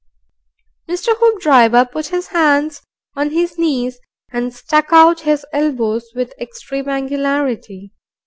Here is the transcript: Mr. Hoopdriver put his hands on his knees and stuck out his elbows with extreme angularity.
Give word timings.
Mr. 0.89 1.15
Hoopdriver 1.19 1.85
put 1.85 2.07
his 2.07 2.29
hands 2.29 2.81
on 3.15 3.29
his 3.29 3.59
knees 3.59 3.99
and 4.31 4.51
stuck 4.51 4.91
out 4.91 5.19
his 5.19 5.45
elbows 5.53 6.07
with 6.15 6.33
extreme 6.39 6.89
angularity. 6.89 7.93